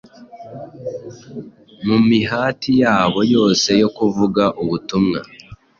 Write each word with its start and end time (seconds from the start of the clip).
Mu 1.85 1.97
mihati 2.07 2.71
yabo 2.81 3.19
yose 3.33 3.69
yo 3.81 3.89
kuvuga 3.97 4.43
ubutumwa, 4.61 5.19